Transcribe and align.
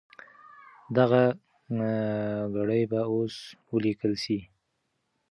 دغه 0.97 1.23
ګړې 2.55 2.83
به 2.91 3.01
اوس 3.13 3.35
ولیکل 3.73 4.13
سي. 4.23 4.39